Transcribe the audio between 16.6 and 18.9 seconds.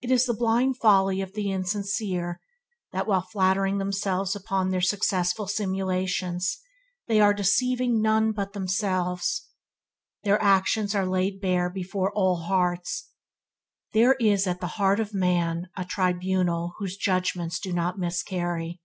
whose judgements do not miscarry.